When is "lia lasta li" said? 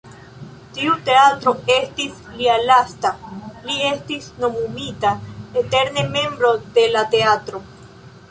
2.37-3.75